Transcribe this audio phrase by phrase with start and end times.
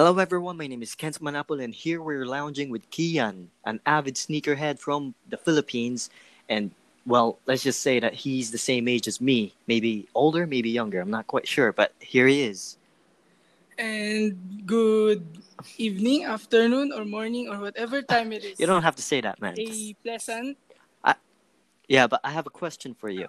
[0.00, 0.56] Hello, everyone.
[0.56, 5.14] My name is Kent Manapul and here we're lounging with Kian, an avid sneakerhead from
[5.28, 6.08] the Philippines.
[6.48, 6.70] And,
[7.04, 9.52] well, let's just say that he's the same age as me.
[9.66, 11.00] Maybe older, maybe younger.
[11.04, 12.78] I'm not quite sure, but here he is.
[13.76, 15.20] And good
[15.76, 18.58] evening, afternoon, or morning, or whatever time it is.
[18.58, 19.52] You don't have to say that, man.
[19.58, 20.56] A pleasant.
[21.88, 23.28] Yeah, but I have a question for you.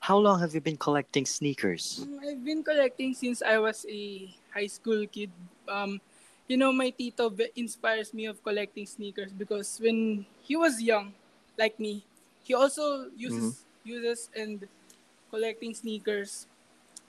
[0.00, 2.06] How long have you been collecting sneakers?
[2.08, 5.28] Mm, I've been collecting since I was a high school kid.
[5.68, 6.00] Um,
[6.48, 11.14] you know, my tito inspires me of collecting sneakers because when he was young,
[11.58, 12.04] like me,
[12.44, 14.68] he also uses uses and
[15.30, 16.46] collecting sneakers.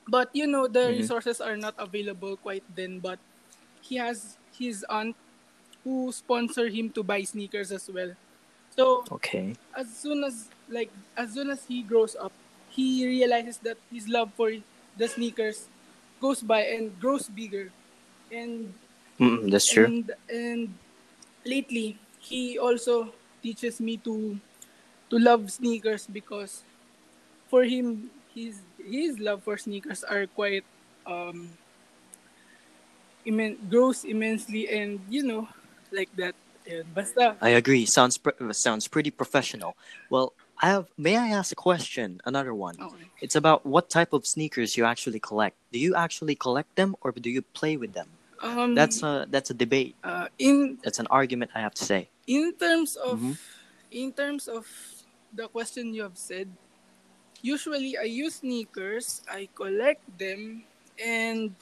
[0.07, 0.99] But you know, the Mhm.
[0.99, 2.99] resources are not available quite then.
[2.99, 3.19] But
[3.81, 5.15] he has his aunt
[5.83, 8.13] who sponsor him to buy sneakers as well.
[8.75, 9.55] So Okay.
[9.75, 12.33] as soon as like as soon as he grows up,
[12.69, 14.51] he realizes that his love for
[14.97, 15.67] the sneakers
[16.21, 17.71] goes by and grows bigger.
[18.31, 18.73] And
[19.19, 19.91] Mm, that's true.
[19.91, 20.75] and and
[21.45, 23.13] lately he also
[23.43, 24.37] teaches me to
[25.09, 26.63] to love sneakers because
[27.49, 30.65] for him his his love for sneakers are quite
[31.07, 31.57] um
[33.25, 35.47] immen- grows immensely and you know
[35.91, 36.35] like that.
[36.93, 37.85] Basta I agree.
[37.85, 39.75] Sounds pr- sounds pretty professional.
[40.09, 40.87] Well, I have.
[40.97, 42.21] May I ask a question?
[42.25, 42.77] Another one.
[42.81, 43.05] okay.
[43.21, 45.57] It's about what type of sneakers you actually collect.
[45.71, 48.18] Do you actually collect them, or do you play with them?
[48.41, 49.95] Um, That's a that's a debate.
[50.03, 51.51] uh, in That's an argument.
[51.55, 52.09] I have to say.
[52.27, 53.37] in terms of Mhm.
[53.91, 54.65] in terms of
[55.33, 56.47] the question you have said
[57.41, 60.63] usually i use sneakers i collect them
[61.01, 61.53] and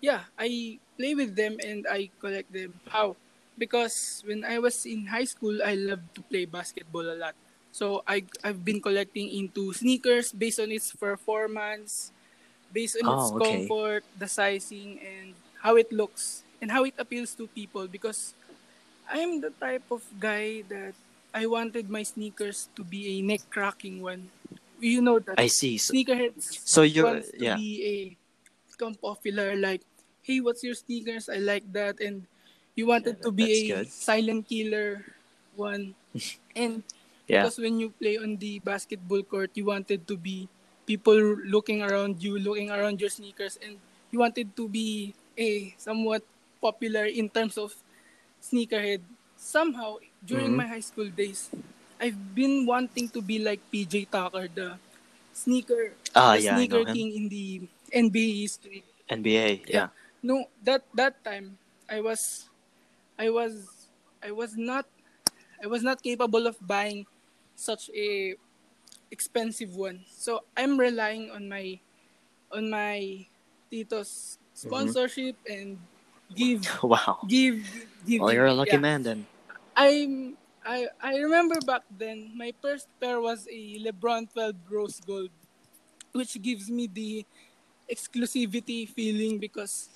[0.00, 3.16] yeah i play with them and i collect them how
[3.58, 7.34] because when i was in high school i loved to play basketball a lot
[7.72, 12.12] so i i've been collecting into sneakers based on its performance
[12.72, 13.66] based on its Oh, okay.
[13.68, 18.34] comfort the sizing and how it looks and how it appeals to people because
[19.10, 20.94] I'm the type of guy that
[21.34, 24.30] I wanted my sneakers to be a neck cracking one.
[24.80, 25.78] You know that I see.
[25.78, 27.56] So, sneakerheads so you're wants to yeah.
[27.56, 27.96] be a
[28.70, 29.82] become popular like,
[30.22, 31.28] hey, what's your sneakers?
[31.28, 32.26] I like that, and
[32.74, 33.88] you wanted Yeah, to be a good.
[33.90, 35.04] silent killer
[35.56, 35.94] one,
[36.56, 36.82] and
[37.28, 37.42] Yeah.
[37.42, 40.48] because when you play on the basketball court, you wanted to be
[40.86, 41.16] people
[41.46, 43.78] looking around you, looking around your sneakers, and
[44.10, 46.22] you wanted to be a somewhat
[46.60, 47.74] popular in terms of
[48.42, 49.00] sneakerhead.
[49.36, 50.56] Somehow, during Mhm.
[50.56, 51.50] my high school days,
[52.00, 54.78] I've been wanting to be like PJ Tucker, the
[55.32, 58.82] sneaker, Ah, the yeah, sneaker king in the NBA history.
[59.08, 59.62] NBA.
[59.66, 59.88] Yeah.
[60.22, 61.58] No, that that time
[61.90, 62.46] I was
[63.18, 63.66] I was
[64.22, 64.86] I was not
[65.62, 67.06] I was not capable of buying
[67.54, 68.34] such a
[69.10, 70.04] expensive one.
[70.10, 71.78] So I'm relying on my
[72.52, 73.26] on my
[73.70, 74.70] tito's Mm-hmm.
[74.70, 75.78] sponsorship and
[76.34, 77.18] give Wow.
[77.26, 77.66] give
[78.06, 78.86] give Well, you're a lucky yeah.
[78.86, 79.26] man then.
[79.74, 85.34] I'm I I remember back then my first pair was a LeBron 12 rose gold
[86.14, 87.26] which gives me the
[87.90, 89.90] exclusivity feeling because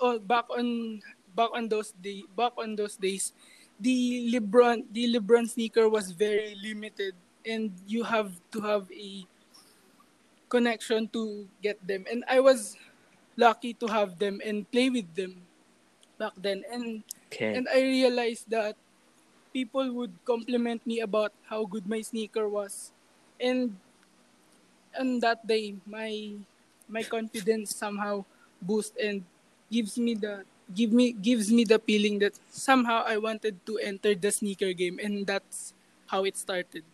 [0.00, 1.00] oh, back on
[1.38, 3.30] back on those day back on those days
[3.78, 7.14] the LeBron the LeBron sneaker was very limited
[7.44, 9.22] and you have to have a
[10.48, 12.74] connection to get them and I was
[13.36, 15.42] lucky to have them and play with them
[16.18, 17.52] back then and Okay.
[17.52, 18.76] and I realized that
[19.52, 22.92] people would compliment me about how good my sneaker was.
[23.40, 23.76] And
[24.98, 26.32] on that day, my
[26.88, 28.24] my confidence somehow
[28.62, 29.22] boost and
[29.70, 34.14] gives me the give me gives me the feeling that somehow I wanted to enter
[34.14, 35.74] the sneaker game and that's
[36.06, 36.84] how it started.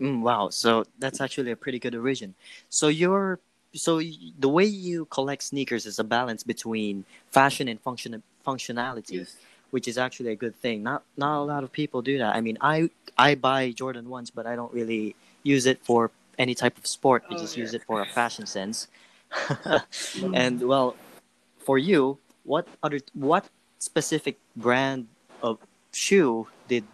[0.00, 0.48] Mm, wow.
[0.50, 2.34] So that's actually a pretty good origin.
[2.68, 3.40] So you're
[3.74, 4.00] so
[4.38, 9.36] the way you collect sneakers is a balance between fashion and function functionality, Yes.
[9.70, 10.82] which is actually a good thing.
[10.82, 12.34] Not not a lot of people do that.
[12.34, 16.54] I mean, I I buy Jordan ones, but I don't really use it for any
[16.54, 17.24] type of sport.
[17.30, 17.62] I Oh, just yeah.
[17.64, 18.88] use it for a fashion sense.
[20.34, 20.96] and well,
[21.64, 23.44] for you, what other what
[23.78, 25.06] specific brand
[25.42, 25.58] of
[25.92, 26.84] shoe did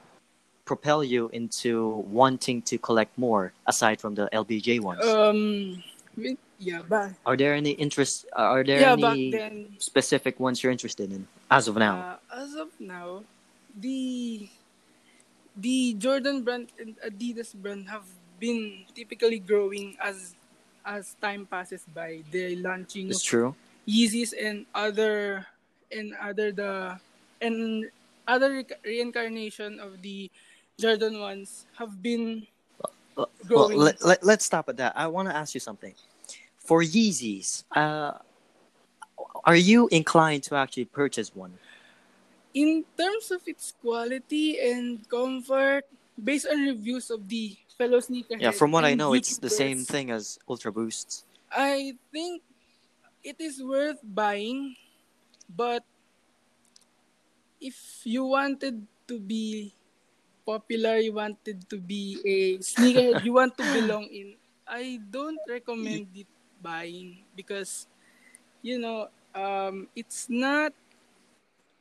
[0.64, 5.04] propel you into wanting to collect more aside from the LBJ ones?
[5.04, 5.82] Um
[6.16, 8.26] wait, yeah, back are there any interest?
[8.34, 12.18] Are there yeah, back any then specific ones you're interested in as of now?
[12.32, 13.22] Uh, as of now,
[13.78, 14.48] the
[15.56, 18.04] the Jordan brand and Adidas brand have
[18.38, 20.34] been typically growing as
[20.84, 22.22] as time passes by.
[22.30, 23.54] The launching it's true.
[23.86, 25.46] Yeezys and other
[25.92, 27.00] and other the
[27.40, 27.90] and
[28.26, 30.30] other re- reincarnation of the
[30.78, 32.46] Jordan ones have been
[33.16, 33.78] Well, well, growing.
[33.78, 34.92] let, let, let's stop at that.
[34.96, 35.94] I want to ask you something.
[36.68, 38.20] For Yeezys, uh,
[39.48, 41.56] are you inclined to actually purchase one?
[42.52, 48.44] In terms of its quality and comfort, based on reviews of the fellow sneakerheads.
[48.44, 51.24] Yeah, from what I know, it's the same thing as Ultra Boosts.
[51.48, 52.44] I think
[53.24, 54.76] it is worth buying,
[55.48, 55.80] but
[57.64, 59.72] if you wanted to be
[60.44, 64.36] popular, you wanted to be a sneakerhead, you want to belong in,
[64.68, 66.28] I don't recommend it
[66.62, 67.86] buying because
[68.62, 70.72] you know, um it's not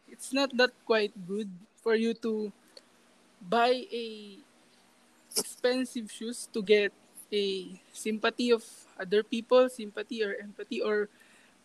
[0.07, 1.49] it's not that quite good
[1.81, 2.51] for you to
[3.41, 4.37] buy a
[5.37, 6.91] expensive shoes to get
[7.31, 8.63] a sympathy of
[8.99, 11.09] other people, sympathy or empathy or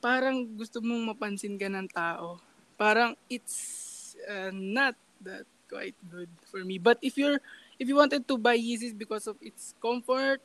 [0.03, 2.43] parang gusto mong mapansin ka ng tao.
[2.77, 6.77] Parang it's uh, not that quite good for me.
[6.77, 7.41] But if you're
[7.79, 10.43] if you wanted to buy Yeezys because of its comfort,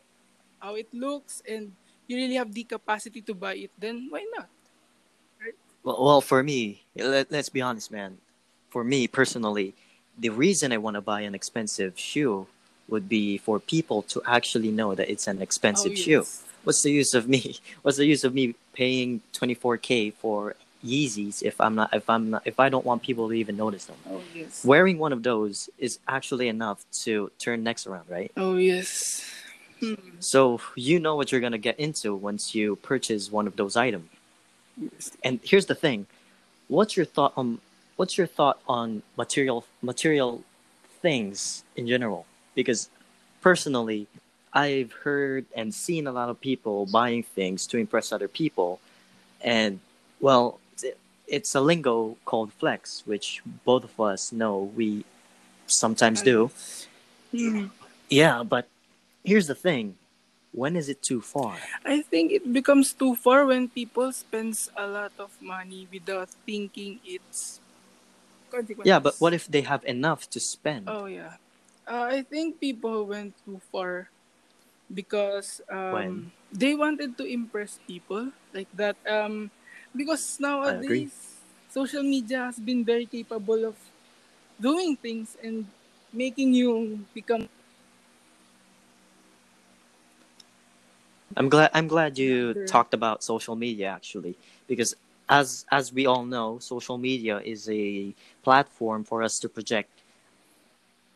[0.61, 1.73] how it looks and
[2.07, 4.47] you really have the capacity to buy it, then why not?
[5.83, 8.17] Well, well for me, let, let's be honest, man.
[8.69, 9.73] For me personally,
[10.17, 12.47] the reason I want to buy an expensive shoe
[12.87, 16.25] would be for people to actually know that it's an expensive Oh, shoe.
[16.63, 17.59] What's the use of me?
[17.81, 20.55] What's the use of me paying 24k for
[20.85, 23.85] Yeezys if I'm not if I'm not if I don't want people to even notice
[23.85, 23.97] them?
[24.09, 24.63] Oh yes.
[24.63, 28.31] Wearing one of those is actually enough to turn necks around, right?
[28.37, 29.23] Oh yes.
[29.79, 29.93] Hmm.
[30.19, 34.09] So you know what you're gonna get into once you purchase one of those items.
[34.79, 35.11] Yes.
[35.23, 36.05] And here's the thing,
[36.67, 37.59] what's your thought on
[37.95, 40.43] what's your thought on material material
[41.01, 42.25] things in general?
[42.55, 42.89] Because
[43.41, 44.07] personally,
[44.53, 48.79] I've heard and seen a lot of people buying things to impress other people,
[49.41, 49.79] and
[50.19, 50.59] well,
[51.27, 55.03] it's- a lingo called flex, which both of us know we
[55.67, 56.49] sometimes do.
[57.31, 57.65] Hmm.
[58.09, 58.67] Yeah, but
[59.27, 59.99] here's the thing.
[60.55, 61.59] When is it too far?
[61.85, 66.99] I think it becomes too far when people spends a lot of money without thinking
[67.03, 67.59] it's.
[68.83, 70.87] Yeah, but what if they have enough to spend?
[70.87, 71.35] Oh yeah,
[71.85, 74.07] uh, I think people went too far
[74.93, 78.95] because um, they wanted to impress people like that.
[79.07, 79.51] Um,
[79.95, 81.11] because nowadays
[81.69, 83.75] social media has been very capable of
[84.59, 85.67] doing things and
[86.13, 87.49] making you become
[91.37, 94.35] I'm glad I'm glad you talked about social media actually
[94.67, 94.95] because
[95.29, 98.13] as as we all know, social media is a
[98.43, 99.89] platform for us to project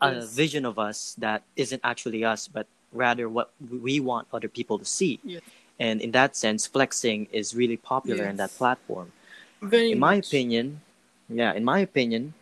[0.00, 0.34] a Yes.
[0.34, 3.50] vision of us that isn't actually us but rather what
[3.82, 5.20] we want other people to see.
[5.24, 5.42] Yes.
[5.78, 9.12] And in that sense, flexing is really popular in that platform.
[9.62, 10.28] very in my much.
[10.28, 10.80] opinion,
[11.28, 12.34] yeah, in my opinion,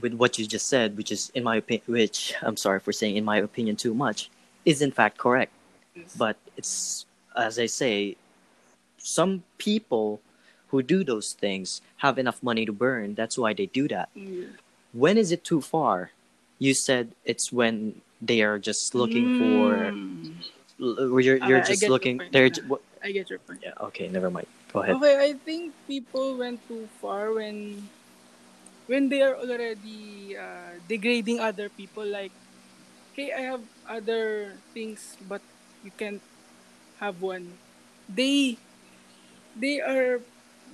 [0.00, 3.16] with what you just said, which is in my opinion, which I'm sorry for saying
[3.16, 4.30] in my opinion too much,
[4.64, 5.52] is in fact correct.
[6.16, 7.06] But it's
[7.36, 8.16] as I say,
[8.98, 10.20] some people
[10.68, 13.14] who do those things have enough money to burn.
[13.14, 14.08] That's why they do that.
[14.14, 14.52] Yeah.
[14.92, 16.10] When is it too far?
[16.58, 19.94] You said it's when they are just looking for.
[19.94, 20.34] Mm.
[20.80, 22.20] l- You're you're just looking.
[22.32, 23.62] They're what- I get your point.
[23.62, 23.78] yeah.
[23.88, 24.50] Okay, never mind.
[24.74, 24.98] Go ahead.
[24.98, 27.86] Okay, I think people went too far when
[28.90, 32.02] when they are already uh, degrading other people.
[32.04, 32.34] Like,
[33.14, 35.40] hey, I have other things, but
[35.84, 36.22] you can't
[36.98, 37.54] have one.
[38.08, 38.56] They
[39.54, 40.20] they are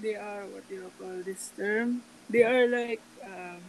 [0.01, 2.03] they are what do you call this term?
[2.31, 3.61] They are like um,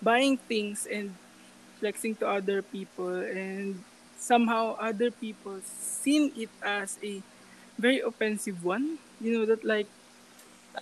[0.00, 1.12] buying things and
[1.80, 3.82] flexing to other people, and
[4.18, 7.20] somehow other people seen it as a
[7.78, 8.98] very offensive one.
[9.20, 9.88] You know that like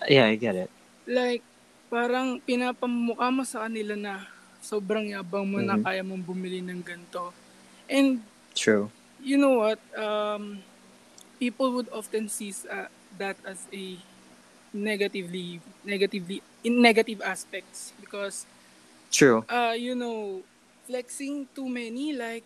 [0.09, 0.71] Yeah, I get it.
[1.07, 1.43] like
[1.89, 4.27] parang pinapamukha mo sa kanila na
[4.59, 5.85] sobrang yabang mo na Mhm.
[5.87, 7.31] kaya mong bumili ng ganito.
[7.87, 8.21] And
[8.55, 8.91] True.
[9.23, 9.79] You know what?
[9.99, 10.63] Um,
[11.39, 12.87] people would often see uh,
[13.19, 13.97] that as a
[14.75, 18.45] negatively negatively in negative aspects because
[19.13, 19.45] True.
[19.49, 20.43] uh you know
[20.87, 22.45] flexing too many like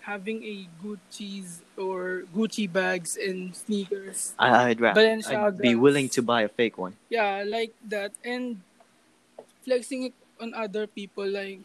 [0.00, 5.02] having a Gucci's or Gucci bags and sneakers I, I'd rather.
[5.02, 6.94] I'd be willing to buy a fake one.
[7.10, 8.62] yeah like that and
[9.64, 11.60] flexing it on other people like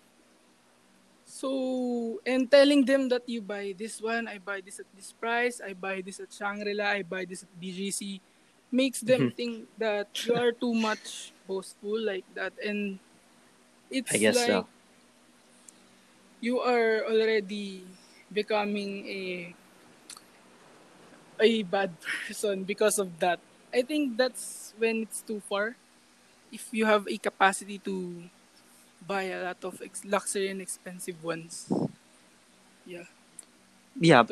[1.31, 5.61] so and telling them that you buy this one i buy this at this price
[5.63, 8.19] i buy this at shangri-la i buy this at bgc
[8.71, 9.31] makes them Mhm.
[9.31, 12.99] think that you are too much boastful like that and
[13.91, 14.67] it's I guess like so.
[16.41, 17.85] you are already
[18.31, 19.55] becoming a
[21.39, 21.91] a bad
[22.27, 23.39] person because of that.
[23.73, 25.77] I think that's when it's too far.
[26.51, 28.29] If you have a capacity to
[29.07, 31.71] buy a lot of ex- luxury and expensive ones.
[32.85, 33.03] Yeah.
[33.99, 34.23] Yeah.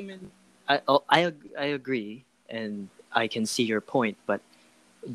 [0.68, 4.18] I oh, I I agree, and I can see your point.
[4.26, 4.42] But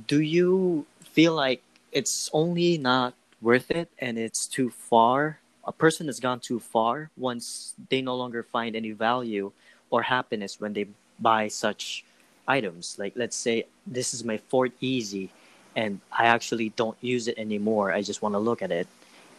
[0.06, 5.38] do you feel like it's only not worth it and it's too far.
[5.64, 9.52] A person has gone too far once they no longer find any value
[9.90, 10.87] or happiness when they
[11.20, 12.04] buy such
[12.49, 12.96] items.
[12.99, 15.30] Like, let's say this is my Ford Easy
[15.76, 17.92] and I actually don't use it anymore.
[17.92, 18.88] I just want to look at it.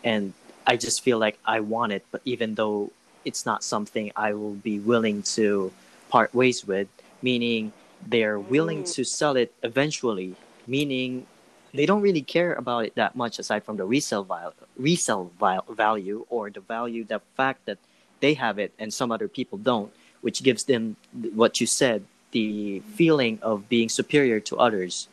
[0.05, 0.33] And
[0.65, 2.91] I just feel like I want it, but even though
[3.25, 5.74] it's not something I will be willing to
[6.09, 6.88] part ways with,
[7.21, 7.74] meaning
[8.05, 8.93] they're willing mm.
[8.93, 10.35] to sell it eventually,
[10.67, 11.25] meaning
[11.74, 15.65] they don't really care about it that much aside from the resale val- resale val-
[15.69, 17.77] value or the value the fact that
[18.21, 20.95] they have it and some other people don't which gives them
[21.33, 25.07] what you said the feeling of being superior to others.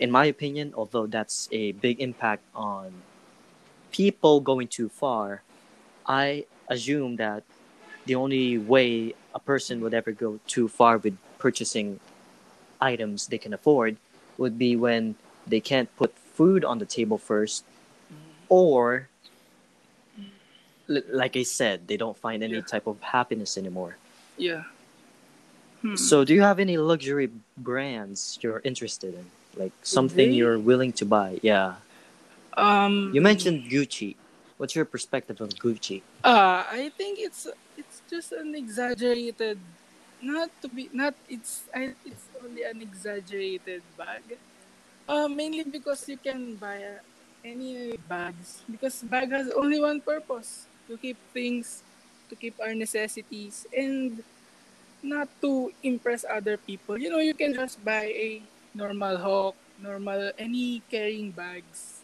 [0.00, 2.92] In my opinion although that's a big impact on
[3.94, 5.26] people going too far
[6.22, 7.42] i assume that
[8.06, 12.00] the only way a person would ever go too far with purchasing
[12.80, 13.96] items they can afford
[14.36, 15.14] would be when
[15.46, 17.62] they can't put food on the table first
[18.48, 19.06] or
[21.20, 22.66] like i said they don't find any Yeah.
[22.74, 23.94] type of happiness anymore
[24.36, 24.64] Yeah.
[25.82, 25.94] Hmm.
[25.96, 30.38] so do you have any luxury brands you're interested in like something Today?
[30.42, 31.78] you're willing to buy yeah
[32.56, 34.16] um, you mentioned gucci
[34.58, 37.44] what's your perspective on gucci Uh, I think it's
[37.76, 39.60] it's just an exaggerated,
[40.24, 44.40] not to be not it's I it's only an exaggerated bag.
[45.04, 47.04] Uh, mainly because you can buy uh,
[47.44, 51.84] any bags because bag has only one purpose to keep things,
[52.30, 54.24] to keep our necessities and
[55.02, 56.96] not to impress other people.
[56.96, 58.40] You know, you can just buy a
[58.72, 62.00] normal Hawk, normal any carrying bags,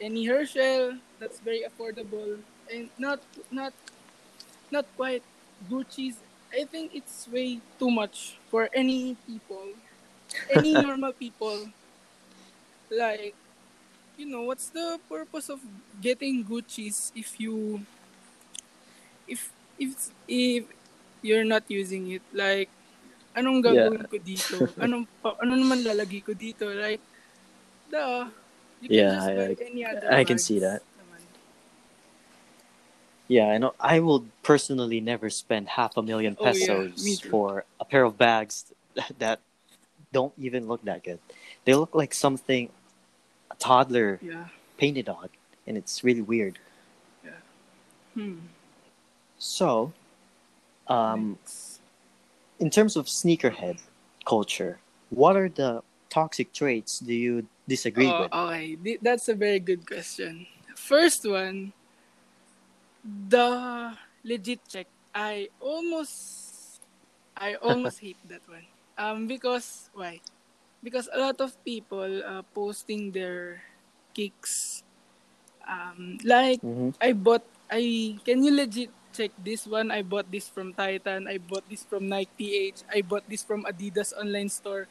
[0.00, 3.72] any Herschel that's very affordable and not not
[4.70, 5.22] not quite
[5.68, 6.16] Gucci's.
[6.52, 9.74] I think it's way too much for any people,
[10.50, 11.68] any normal people.
[12.90, 13.34] Like,
[14.16, 15.60] you know, what's the purpose of
[16.00, 17.86] getting Gucci's if you
[19.26, 19.92] if if
[20.28, 20.64] if
[21.22, 22.22] you're not using it?
[22.32, 22.70] Like,
[23.36, 23.88] anong Yeah.
[23.90, 24.58] gagawin ko dito?
[24.80, 26.68] Anong pa, ano naman lalagay ko dito?
[26.72, 27.02] Like,
[27.90, 28.30] the
[28.82, 30.82] Yeah, just I- I can see that.
[30.82, 31.20] naman.
[33.28, 33.74] Yeah, I know.
[33.80, 37.28] I will personally never spend half a million pesos me too.
[37.28, 38.72] for a pair of bags
[39.18, 39.40] that
[40.12, 41.18] don't even look that good.
[41.64, 42.70] They look like something
[43.50, 44.48] a toddler Yeah.
[44.76, 45.28] painted on,
[45.66, 46.58] and it's really weird.
[48.14, 48.38] Hmm.
[49.38, 49.92] So,
[50.88, 51.38] um,
[52.58, 53.78] in terms of sneakerhead
[54.24, 54.78] culture,
[55.10, 55.82] what are the
[56.16, 58.32] toxic traits do you disagree Oh, with?
[58.32, 60.46] okay, that's a very good question.
[60.76, 61.72] First one,
[63.04, 63.92] the
[64.24, 64.86] legit check.
[65.14, 66.80] I almost,
[67.36, 68.64] I almost hate that one.
[68.96, 70.20] Um, because why?
[70.82, 73.62] Because a lot of people uh, posting their
[74.14, 74.82] kicks.
[75.68, 76.94] Um, like Mhm.
[77.00, 77.44] I bought.
[77.70, 79.90] I can you legit check this one?
[79.90, 81.26] I bought this from Titan.
[81.28, 82.30] I bought this from Nike
[82.72, 82.78] TH.
[82.92, 84.86] I bought this from Adidas online store.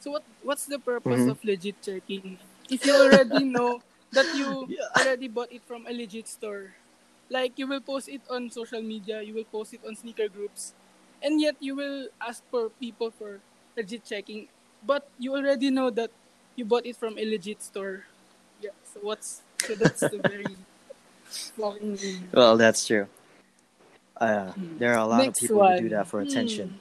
[0.00, 1.30] So what what's the purpose Mhm.
[1.30, 2.38] of legit checking?
[2.70, 4.88] If you already know that you Yeah.
[4.96, 6.74] already bought it from a legit store.
[7.30, 10.72] Like you will post it on social media, you will post it on sneaker groups,
[11.22, 13.40] and yet you will ask for people for
[13.76, 14.48] legit checking.
[14.84, 16.10] But you already know that
[16.56, 18.06] you bought it from a legit store.
[18.60, 18.72] Yeah.
[18.84, 20.56] So what's so that's the very
[22.32, 23.08] Well, that's true.
[24.20, 24.78] Uh, Hmm.
[24.78, 26.80] there are a lot Next of people who do that for attention.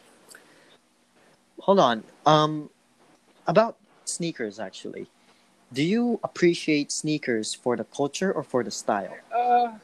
[1.60, 2.04] Hold on.
[2.26, 2.70] Um,
[3.48, 5.08] about sneakers, actually,
[5.72, 9.77] do you appreciate sneakers for the culture or for the style Uh,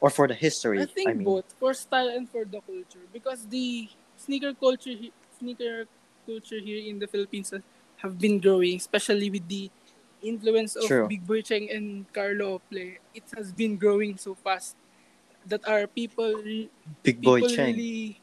[0.00, 0.80] or for the history?
[0.80, 4.94] I think mean, both for style and for the culture because the sneaker culture
[5.38, 5.86] sneaker
[6.26, 7.52] culture here in the Philippines
[8.02, 9.70] have been growing, especially with the
[10.22, 11.08] influence of True.
[11.08, 12.98] Big Boy Cheng and Carlo Play.
[13.14, 14.76] It has been growing so fast
[15.46, 16.34] that our people
[17.02, 17.74] Big Boy people Cheng.
[17.76, 18.20] really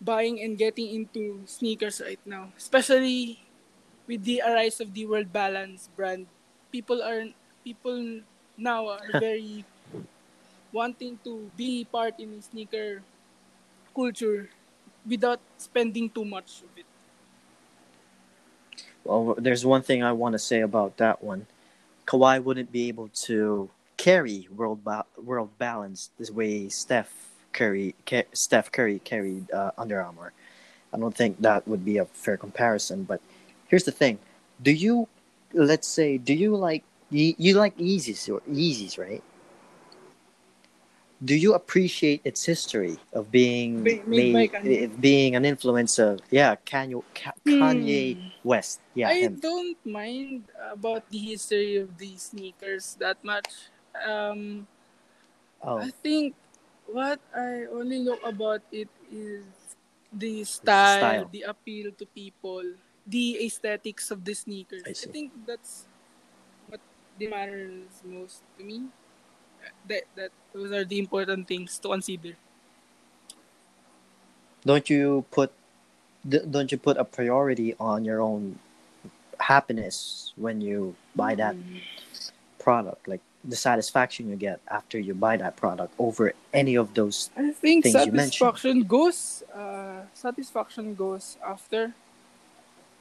[0.00, 3.40] buying and getting into sneakers right now, especially
[4.06, 6.26] with the arise of the World Balance brand.
[6.72, 7.24] People are
[7.64, 8.20] people
[8.56, 9.64] now are very
[10.72, 13.02] wanting to be part in sneaker
[13.94, 14.48] culture
[15.06, 16.86] without spending too much of it.
[19.04, 21.46] Well, there's one thing I want to say about that one.
[22.06, 27.12] Kawhi wouldn't be able to carry world ba- world balance this way Steph
[27.52, 30.32] Curry ca- Steph Curry carried uh, Under Armour.
[30.92, 33.04] I don't think that would be a fair comparison.
[33.04, 33.20] But
[33.68, 34.18] here's the thing:
[34.62, 35.08] Do you,
[35.52, 39.22] let's say, do you like you, you like Yeezys or Yeezys, right?
[41.24, 46.20] do you appreciate its history of being Ba- made made, eh, being an influence of
[46.30, 48.28] yeah Kanye Ka- Kanye Hmm.
[48.44, 49.38] West yeah I him.
[49.40, 53.48] don't mind about the history of these sneakers that much.
[54.06, 54.66] Um,
[55.62, 56.34] oh I think
[56.86, 59.44] what I only look about it is
[60.12, 61.30] the style, style.
[61.30, 62.62] the appeal to people,
[63.06, 64.82] the aesthetics of the sneakers.
[64.86, 65.86] I I, think that's
[66.68, 66.80] what
[67.20, 68.90] matters most to me.
[69.88, 72.36] That that those are the important things to consider.
[74.66, 75.52] don't you put
[76.26, 78.58] don't you put a priority on your own
[79.38, 81.80] happiness when you buy that Mm.
[82.58, 87.30] product like the satisfaction you get after you buy that product over any of those
[87.36, 88.50] I think things you mentioned.
[88.58, 89.44] satisfaction goes.
[89.54, 91.94] Uh, satisfaction goes after.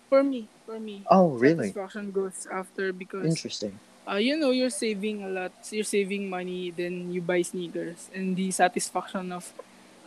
[0.10, 1.04] For me, for me.
[1.10, 5.52] oh really Satisfaction goes after because interesting uh, you know you're saving a lot.
[5.72, 9.52] You're saving money, then you buy sneakers, and the satisfaction of,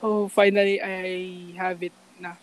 [0.03, 2.35] oh, finally I have it na.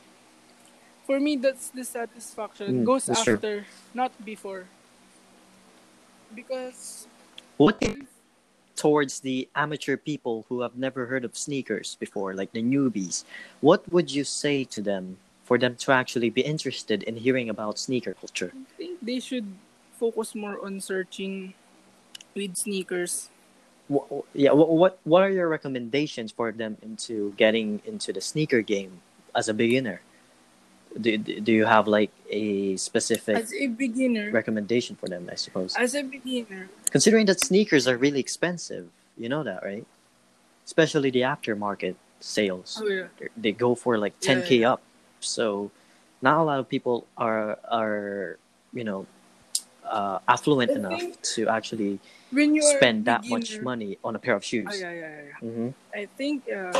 [1.08, 3.36] For me, that's the satisfaction Mm, goes that's true.
[3.36, 4.66] after, not before.
[6.34, 7.08] Because
[7.58, 7.82] what
[8.76, 13.24] towards the amateur people who have never heard of sneakers before like the newbies
[13.62, 17.78] what would you say to them for them to actually be interested in hearing about
[17.78, 18.52] sneaker culture.
[18.52, 19.46] I think they should
[19.94, 21.54] focus more on searching
[22.36, 23.30] with sneakers.
[23.88, 28.66] Wh- yeah wh- what what are your recommendations for them into getting into the sneaker
[28.66, 29.00] game
[29.38, 30.02] as a beginner?
[31.00, 35.76] Do, do you have like a specific As a beginner, recommendation for them i suppose?
[35.76, 38.88] as a beginner, considering that sneakers are really expensive
[39.18, 39.86] you know that right?
[40.66, 42.80] Especially the aftermarket sales.
[42.82, 44.82] Oh yeah, They're- go for like 10k up
[45.20, 45.72] so
[46.22, 48.38] not a lot of people are are
[48.74, 49.06] you know
[49.84, 51.04] uh, affluent I enough
[51.36, 52.00] to actually
[52.32, 55.10] when you are spend that much money on a pair of shoes Oh, yeah, yeah,
[55.10, 55.40] yeah, yeah.
[55.42, 56.74] hmm I think uh,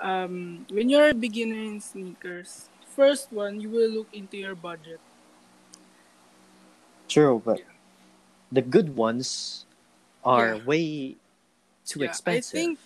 [0.00, 5.00] um, when you're a beginner in sneakers, first one you will look into your budget.
[7.08, 7.62] true but
[8.52, 9.64] the good ones
[10.24, 10.64] are Yeah.
[10.66, 11.16] way
[11.86, 12.78] too Yeah, expensive think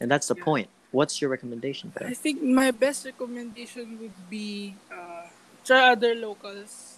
[0.00, 0.44] and that's the yeah.
[0.44, 5.26] point what's your recommendation for I think my best recommendation would be uh,
[5.64, 6.96] try other locals.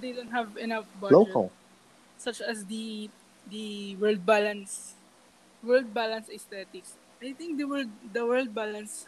[0.00, 1.52] They don't have enough budget, local
[2.18, 3.10] such as the
[3.48, 4.94] the world balance,
[5.62, 6.94] world balance aesthetics.
[7.22, 9.06] I think the world the world balance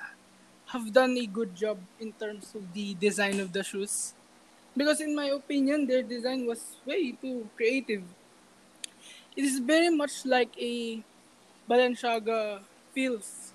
[0.72, 4.14] have done a good job in terms of the design of the shoes,
[4.76, 8.04] because in my opinion, their design was way too creative.
[9.36, 11.02] It is very much like a
[11.68, 13.49] Balenciaga feels,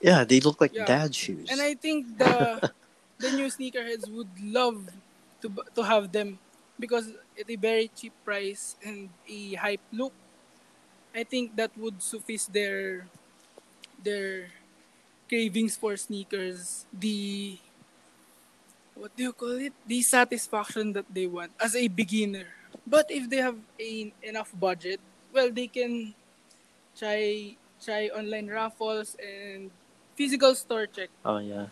[0.00, 0.84] yeah they look like Yeah.
[0.84, 2.62] dad shoes and I think the
[3.18, 4.84] the new sneakerheads would love
[5.42, 6.38] to to have them
[6.78, 10.12] because at a very cheap price and a hype look.
[11.14, 13.08] I think that would suffice their
[14.02, 14.52] their
[15.28, 16.86] cravings for sneakers.
[16.92, 17.58] The
[18.94, 19.72] what do you call it?
[19.86, 22.46] The satisfaction that they want as a beginner.
[22.86, 25.00] But if they have a, enough budget,
[25.32, 26.14] well, they can
[26.96, 29.70] try try online raffles and
[30.16, 31.10] physical store check.
[31.24, 31.66] Oh yeah.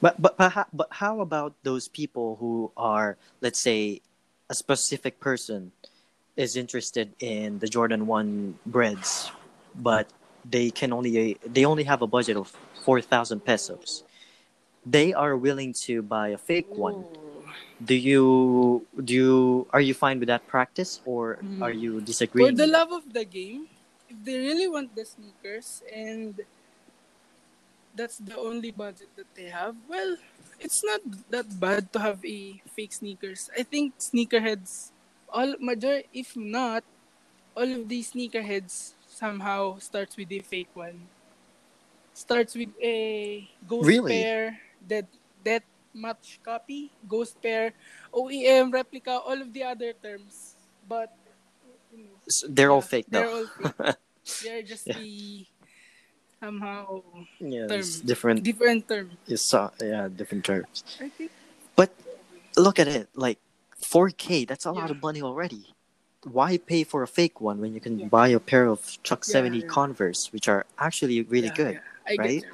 [0.00, 4.00] But but but how, but how about those people who are let's say
[4.48, 5.72] a specific person
[6.36, 9.30] is interested in the Jordan 1 breads
[9.74, 10.08] but
[10.48, 14.04] they can only they only have a budget of 4000 pesos.
[14.86, 17.06] They are willing to buy a fake one.
[17.84, 21.62] Do you do you are you fine with that practice or Mm.
[21.62, 22.56] are you disagreeing?
[22.56, 23.68] For the love of the game,
[24.08, 26.40] if they really want the sneakers and
[27.98, 30.16] that's the only budget that they have, well,
[30.62, 31.02] it's not
[31.34, 33.50] that bad to have a fake sneakers.
[33.58, 34.94] I think sneakerheads,
[35.28, 36.84] all major, if not,
[37.58, 41.10] all of these sneakerheads somehow starts with a fake one.
[42.14, 44.22] Starts with a ghost Really?
[44.22, 45.06] pair, that
[45.44, 45.62] that
[45.94, 47.74] match copy, ghost pair,
[48.14, 50.54] OEM replica, all of the other terms.
[50.88, 51.14] But
[51.94, 53.30] you know, They're all fake They're though.
[53.42, 53.74] all fake.
[54.42, 54.98] They're just Yeah.
[54.98, 55.46] the
[56.40, 57.02] somehow
[57.40, 57.82] yeah, term.
[58.04, 59.10] different different term.
[59.26, 60.84] it's, uh, yeah, different terms.
[61.00, 61.30] I think
[61.76, 61.90] But
[62.56, 63.38] look at it, like
[63.82, 65.74] 4K, that's a lot of money already.
[66.26, 68.08] Why pay for a fake one when you can Yeah.
[68.10, 69.66] buy a pair of Chuck Yeah, 70 yeah.
[69.66, 71.74] Converse, which are actually really yeah, good?
[72.08, 72.16] yeah.
[72.18, 72.44] Right?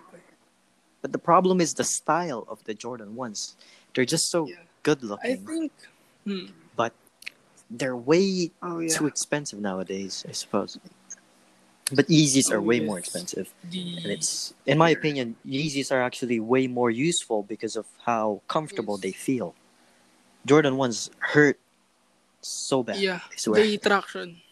[1.01, 3.57] But the problem is the style of the Jordan ones.
[3.95, 4.57] They're just so Yeah.
[4.83, 5.73] good I looking, think.
[6.25, 6.47] Hmm.
[6.77, 6.93] but
[7.71, 8.89] they're way Oh yeah.
[8.97, 10.79] too expensive nowadays, I suppose.
[11.95, 13.55] But Yeezys are Oh, way more expensive.
[14.03, 18.97] And it's, in my opinion, Yeezys are actually way more useful because of how comfortable
[18.97, 19.55] they feel.
[20.45, 21.59] Jordan ones hurt
[22.43, 22.99] so bad.
[22.99, 24.41] yeah the traction.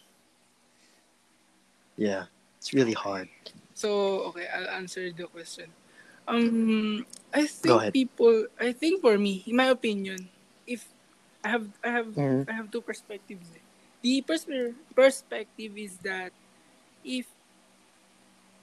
[1.95, 2.25] Yeah,
[2.57, 3.29] it's really hard.
[3.75, 5.69] So okay, I'll answer the question.
[6.27, 8.47] Um, I think people.
[8.59, 10.29] I think for me, in my opinion,
[10.65, 10.87] if
[11.43, 12.49] I have, I have, Mhm.
[12.49, 13.45] I have two perspectives.
[14.01, 16.31] The perspe- perspective is that
[17.03, 17.27] if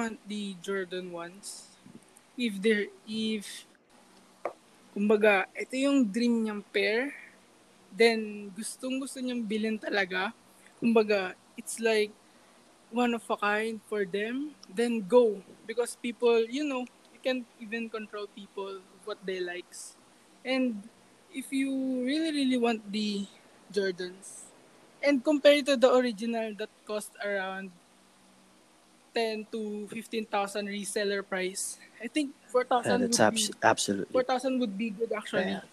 [0.01, 1.77] want the Jordan ones,
[2.33, 3.69] if there, if
[4.97, 7.13] kumbaga, ito yung dream niyang pair,
[7.93, 10.33] then gustong gusto niyang bilhin talaga.
[10.81, 12.09] Kumbaga, it's like
[12.89, 15.45] one of a kind for them, then go.
[15.69, 20.01] Because people, you know, you can't even control people what they likes.
[20.41, 20.81] And
[21.29, 21.69] if you
[22.09, 23.29] really, really want the
[23.69, 24.49] Jordans,
[25.05, 27.69] and compared to the original that cost around
[29.14, 34.59] 10 to 15,000 reseller price, I think 4,000 Uh, would that's be abs- absolutely 4,000
[34.61, 35.59] would be good actually.
[35.59, 35.66] Yeah.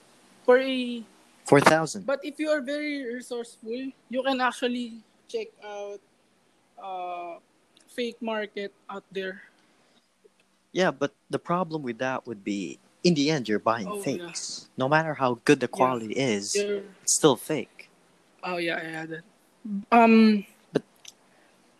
[0.45, 1.03] For a
[1.45, 2.05] four thousand.
[2.05, 5.99] but if you are very resourceful, you can actually check out
[6.79, 7.39] uh
[7.91, 9.43] fake market out there.
[10.71, 14.69] Yeah, but the problem with that would be, in the end, you're buying Oh, fakes.
[14.77, 17.89] No matter how good the quality is, There it's still fake.
[18.43, 19.23] Oh yeah, yeah, that.
[19.91, 20.45] Um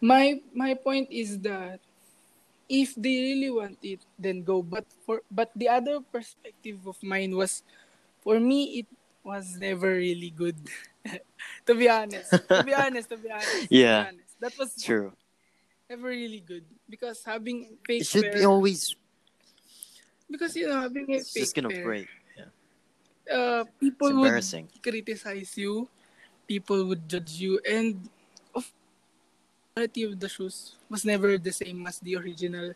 [0.02, 1.80] my my point is that
[2.70, 4.62] if they really want it, then go.
[4.62, 7.64] But for but the other perspective of mine was
[8.22, 8.88] for me it
[9.24, 10.56] was never really good.
[11.68, 12.32] to be honest.
[12.54, 13.70] To be honest, to be honest.
[13.72, 14.00] to be Yeah.
[14.00, 14.34] honest.
[14.40, 15.14] That was True.
[15.90, 16.66] never really good.
[16.90, 18.96] Because having fake It should be always.
[20.30, 22.08] because you know having a It's fake just gonna pair, break.
[23.32, 24.70] uh, people It's would embarrassing.
[24.84, 25.88] criticize you,
[26.48, 28.17] people would judge you, and of
[29.78, 32.74] quality of the shoes was never the same as the original.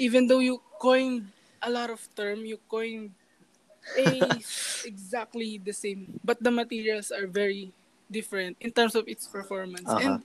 [0.00, 1.28] Even though you coined
[1.60, 3.12] a lot of term, you coined
[3.92, 4.40] a
[4.84, 7.72] exactly the same, but the materials are very
[8.10, 10.00] different in terms of its performance, Uh-huh.
[10.00, 10.24] and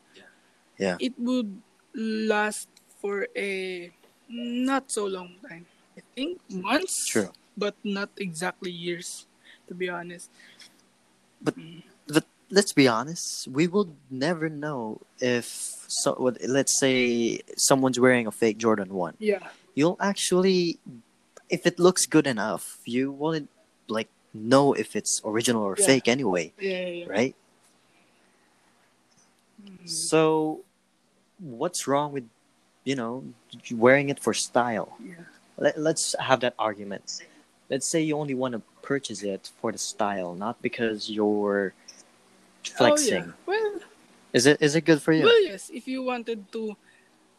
[0.79, 0.95] Yeah.
[0.99, 1.51] it would
[1.95, 2.71] last
[3.03, 3.91] for a
[4.31, 5.67] not so long time.
[5.99, 7.31] I think months, True.
[7.59, 9.27] but not exactly years,
[9.67, 10.31] to be honest.
[11.43, 11.55] But
[12.49, 16.33] let's be honest, we will never know if so.
[16.47, 19.15] Let's say someone's wearing a fake Jordan One.
[19.19, 19.39] Yeah,
[19.75, 20.79] You'll actually,
[21.49, 23.49] if it looks good enough, you won't
[23.87, 25.85] like know if it's original or Yeah.
[25.85, 27.05] fake anyway, yeah, yeah.
[27.07, 27.35] right?
[29.63, 29.89] Mm.
[29.89, 30.61] So,
[31.39, 32.27] what's wrong with,
[32.83, 33.23] you know,
[33.71, 34.97] wearing it for style?
[35.03, 35.15] Yeah.
[35.57, 37.21] Let, let's have that argument.
[37.69, 41.73] Let's say you only want to purchase it for the style, not because you're
[42.63, 43.23] flexing.
[43.23, 43.31] Oh, yeah.
[43.45, 43.54] Well,
[44.35, 45.23] Is it is it good for you?
[45.23, 45.71] well, yes.
[45.71, 46.75] If you wanted to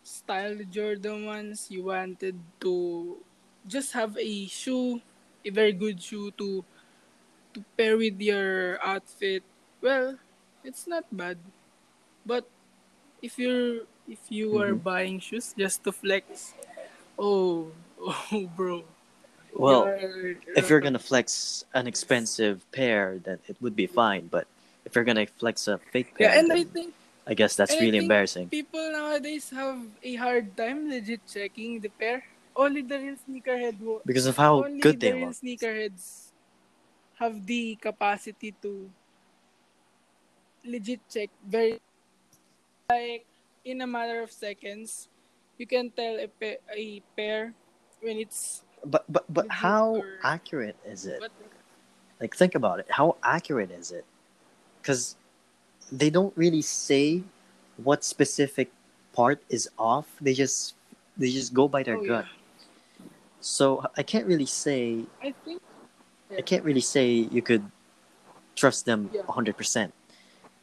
[0.01, 3.21] style the Jordan ones, you wanted to
[3.69, 5.03] just have a shoe,
[5.45, 6.65] a very good shoe to
[7.53, 9.45] to pair with your outfit.
[9.85, 10.17] Well,
[10.65, 11.37] it's not bad.
[12.25, 12.49] But
[13.21, 14.83] if you're if you are Mhm.
[14.83, 16.55] buying shoes just to flex,
[17.21, 17.69] oh,
[18.01, 18.85] oh, bro.
[19.53, 24.29] Well, You're- if you're gonna flex an expensive pair, then it would be fine.
[24.33, 24.49] But
[24.97, 26.95] you're gonna flex a fake pair, yeah, and I think
[27.29, 28.49] I guess that's really embarrassing.
[28.49, 32.25] people nowadays have a hard time legit checking the pair.
[32.57, 35.37] Only the real sneakerhead wo- Because of how good the they real look.
[35.37, 36.33] sneakerheads
[37.21, 38.89] have the capacity to
[40.65, 41.79] legit check very
[42.91, 43.25] like
[43.65, 45.09] in a matter of seconds
[45.59, 47.53] you can tell a, pa- a pair
[48.01, 51.21] when it's But but but how or- accurate is it?
[51.21, 51.33] what
[52.21, 52.87] Like think about it.
[52.89, 54.05] How accurate is it?
[54.87, 55.17] Because
[55.91, 57.23] they don't really say
[57.83, 58.71] what specific
[59.13, 60.07] part is off.
[60.23, 60.75] They just
[61.19, 62.25] they just go by their oh, gut.
[62.25, 63.07] yeah.
[63.41, 65.61] So I can't really say I think
[66.39, 67.67] I can't really say you could
[68.55, 69.23] trust them Yeah.
[69.29, 69.93] hundred percent.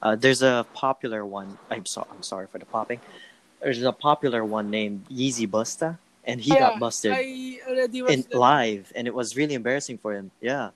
[0.01, 1.57] Uh, there's a popular one.
[1.69, 2.07] I'm sorry.
[2.12, 3.01] I'm sorry for the popping.
[3.62, 7.12] There's a popular one named Yeezy Busta, and he Yeah, got busted
[8.07, 10.31] in live, and it was really embarrassing for him.
[10.41, 10.71] Yeah,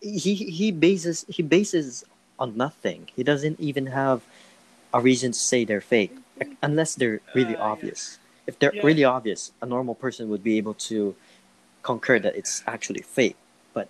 [0.00, 2.04] he he bases he bases
[2.38, 3.08] on nothing.
[3.16, 4.22] He doesn't even have
[4.92, 6.16] a reason to say they're fake,
[6.62, 7.72] unless they're really Uh, yeah.
[7.72, 8.18] obvious.
[8.46, 8.86] If they're Yeah.
[8.86, 11.14] really obvious, a normal person would be able to
[11.82, 13.36] concur that it's actually fake.
[13.74, 13.88] But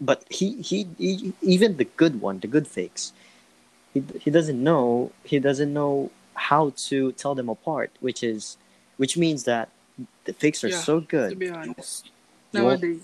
[0.00, 3.12] but he, he, he even the good one, the good fakes,
[3.94, 8.56] he he doesn't know he doesn't know how to tell them apart, which is
[8.96, 9.70] which means that
[10.24, 12.10] the fakes are Yeah, so to good be honest
[12.52, 13.02] nowadays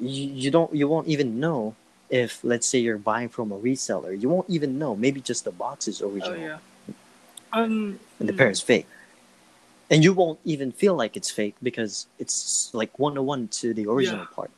[0.00, 1.74] you, you don't you won't even know
[2.10, 5.50] if let's say you're buying from a reseller you won't even know maybe just the
[5.50, 6.58] box is oh original yeah
[7.52, 8.38] um and the mm.
[8.38, 8.86] pair is fake
[9.90, 13.72] and you won't even feel like it's fake because it's like one to one to
[13.74, 14.34] the original Yeah.
[14.34, 14.50] part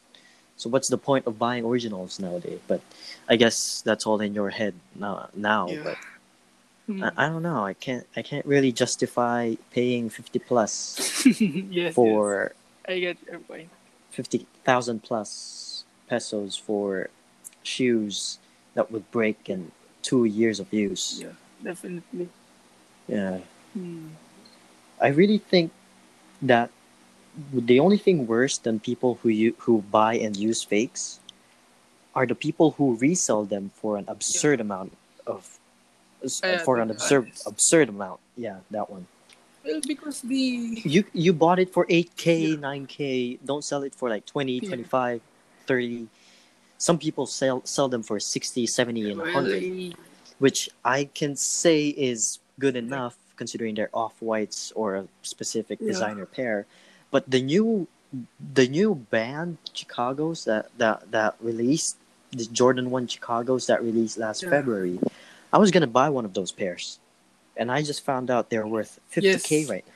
[0.57, 2.81] so what's the point of buying originals nowadays but
[3.29, 5.83] i guess that's all in your head now now Yeah.
[5.85, 5.97] but
[6.89, 7.05] Hmm.
[7.05, 7.63] I, I don't know.
[7.63, 8.07] I can't.
[8.17, 10.97] I can't really justify paying fifty plus
[11.41, 12.55] yes, for
[12.89, 12.97] yes.
[12.97, 13.69] I get your point.
[14.11, 17.11] fifty thousand plus pesos for
[17.63, 18.39] shoes
[18.75, 21.21] that would break in two years of use.
[21.21, 22.29] Yeah, definitely.
[23.07, 23.39] Yeah.
[23.75, 24.09] Hmm.
[25.01, 25.73] I really think
[26.43, 26.71] that
[27.53, 31.21] the only thing worse than people who you, who buy and use fakes
[32.15, 34.93] are the people who resell them for an absurd amount
[35.27, 35.59] of
[36.43, 38.19] Yeah, for an absurd absurd amount.
[38.37, 39.07] Yeah, that one.
[39.65, 42.57] Well, because the You you bought it for 8k, Yeah.
[42.59, 43.39] 9k.
[43.45, 44.69] Don't sell it for like 20, Yeah.
[44.69, 45.21] 25,
[45.67, 46.09] 30.
[46.79, 49.93] Some people sell sell them for 60, 70 and 100, eh,
[50.39, 55.89] which I can say is good enough considering they're off-whites or a specific Yeah.
[55.89, 56.67] designer pair.
[57.11, 57.87] But the new
[58.41, 61.97] the new band Chicago's that that that released
[62.31, 64.51] the Jordan 1 Chicago's that released last Yeah.
[64.51, 64.99] February.
[65.53, 66.99] I was going to buy one of those pairs.
[67.57, 69.69] And I just found out they're worth 50k Yes.
[69.69, 69.95] right now.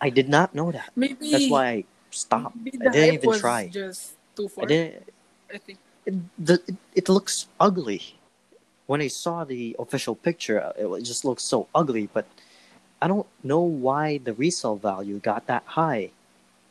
[0.00, 0.90] I did not know that.
[0.96, 2.56] maybe That's why I stopped.
[2.66, 3.68] I didn't even try.
[3.68, 5.04] Just too I didn't
[5.52, 5.78] I think.
[6.06, 8.02] it, the, it, it looks ugly.
[8.86, 12.08] When I saw the official picture, uh, it just looks so ugly.
[12.12, 12.26] But
[13.02, 16.10] I don't know why the resale value got that high.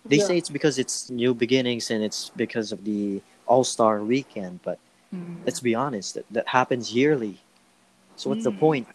[0.09, 0.27] They Yeah.
[0.27, 4.61] say it's because it's new beginnings and it's because of the All Star weekend.
[4.63, 4.79] But
[5.11, 5.43] Hmm.
[5.45, 7.39] let's be honest, that, that happens yearly.
[8.15, 8.59] So what's the Hmm.
[8.59, 8.87] point?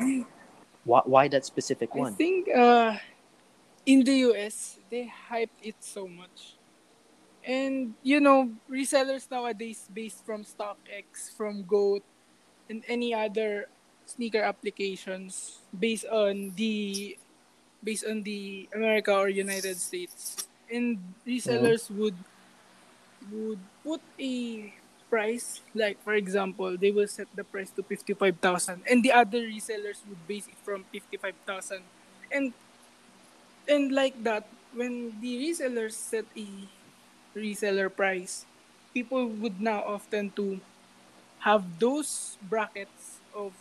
[0.84, 2.12] Why, why that specific one?
[2.12, 2.96] I think uh,
[3.86, 6.56] in the US they hyped it so much,
[7.46, 12.02] and you know resellers nowadays based from StockX, from Goat,
[12.70, 13.66] and any other
[14.06, 17.16] sneaker applications based on the
[17.82, 22.16] based on the America or United States, and resellers would
[23.30, 24.72] would put a
[25.10, 30.00] price like for example they will set the price to 55000 and the other resellers
[30.08, 31.84] would base it from 55000
[32.32, 32.54] and
[33.68, 36.48] and like that when the resellers set a
[37.36, 38.44] reseller price
[38.94, 40.60] people would now often to
[41.40, 43.52] have those brackets of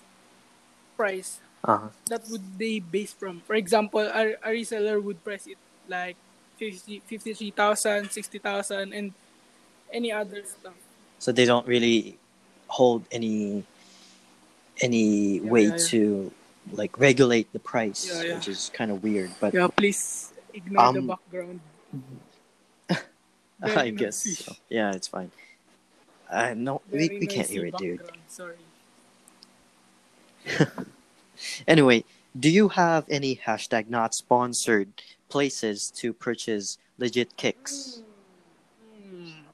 [0.97, 1.89] price Uh-huh.
[2.07, 5.57] that would they base from for example a, a reseller would price it
[5.87, 6.17] like
[6.57, 9.13] 50 53000 60000 and
[9.93, 10.73] any other stuff
[11.19, 12.17] So they don't really
[12.67, 13.63] hold any
[14.81, 15.85] any Yeah, way yeah, yeah.
[15.93, 16.31] to
[16.73, 19.29] like regulate the price, which is kind of weird.
[19.39, 21.17] But yeah please ignore the Um,
[23.77, 24.53] I guess so.
[24.69, 25.31] yeah, it's fine.
[26.29, 28.01] Uh, no, we, Very we can't hear it, dude.
[28.27, 28.55] sorry
[31.67, 32.03] Anyway,
[32.39, 34.89] do you have any hashtag not sponsored
[35.29, 38.01] places to purchase legit kicks?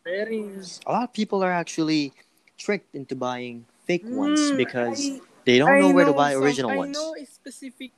[0.04, 0.46] Very
[0.86, 2.14] A lot of people are actually
[2.58, 6.34] tricked into buying fake ones Hmm, because I- they don't I know where to buy
[6.34, 6.98] some- original I ones.
[6.98, 7.92] know a specific.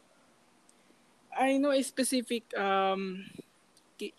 [1.37, 3.25] I know a specific um,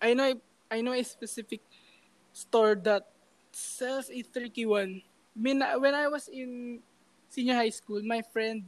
[0.03, 1.61] I know I know a specific
[2.40, 3.05] store that
[3.53, 5.03] sells a tricky one.
[5.37, 6.81] When I, when I was in
[7.29, 8.64] senior high school, my friend,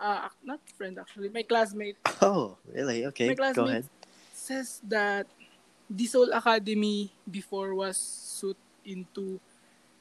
[0.00, 3.06] uh, not friend actually, my classmate Oh, really?
[3.12, 3.88] Okay, My go classmate ahead.
[4.32, 5.26] says that
[5.90, 9.38] the Sole Academy before was suit into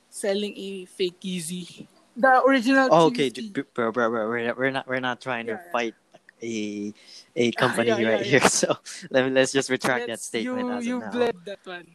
[0.10, 1.88] selling a fake Yeezy.
[2.15, 5.54] The original Oh, okay, bro, bro, bro, we're not, we're not, we're not trying to
[5.54, 5.71] Yeah, yeah.
[5.71, 5.95] fight
[6.41, 6.93] a
[7.36, 8.45] a company yeah, right yeah, here.
[8.50, 8.78] So
[9.10, 11.88] let me, let's just retract that Let's- statement You as you bled that one.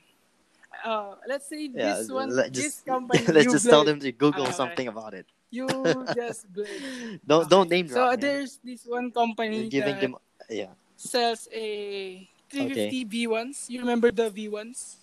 [0.85, 3.25] Uh, let's say yeah, this one, let- this just, company.
[3.29, 4.53] let's just tell them to Google okay.
[4.53, 5.27] something about it.
[5.51, 5.68] You
[6.14, 7.21] just bled.
[7.27, 7.77] Don't don't Okay.
[7.83, 8.11] name So drop.
[8.16, 8.21] man.
[8.21, 10.16] there's this one company You're giving that them
[10.51, 10.73] yeah.
[10.97, 13.68] sells a 350 V1s.
[13.71, 14.97] You remember the V1s?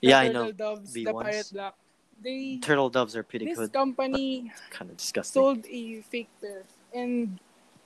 [0.00, 0.52] The Yeah, I know.
[0.52, 1.22] Doves, the V1s.
[1.22, 1.74] Pirate Black.
[2.22, 3.70] They Turtle doves are pretty this good.
[3.70, 5.38] This company Kind of disgusting.
[5.40, 6.62] sold a fake pair
[6.92, 7.38] and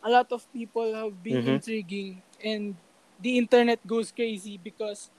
[0.02, 1.60] a lot of people have been Mhm.
[1.60, 2.74] intriguing and
[3.20, 5.10] the internet goes crazy because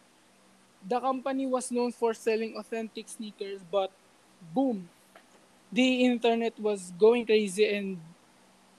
[0.88, 3.92] the company was known for selling authentic sneakers but
[4.54, 4.88] boom
[5.72, 7.98] the internet was going crazy and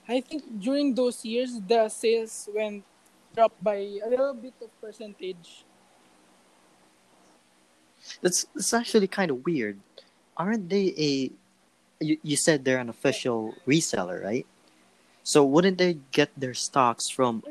[0.07, 2.83] i think during those years the sales went
[3.33, 5.65] dropped by a little bit of percentage
[8.21, 9.79] That's that's actually kind of weird.
[10.37, 11.31] Aren't they a?
[12.03, 14.45] You, you said they're an official reseller, right?
[15.23, 17.41] So wouldn't they get their stocks from